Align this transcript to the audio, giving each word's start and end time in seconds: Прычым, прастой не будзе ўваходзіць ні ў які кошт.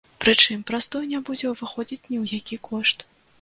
Прычым, 0.23 0.63
прастой 0.71 1.03
не 1.11 1.19
будзе 1.27 1.45
ўваходзіць 1.51 1.99
ні 2.09 2.17
ў 2.23 2.41
які 2.41 2.59
кошт. 2.71 3.07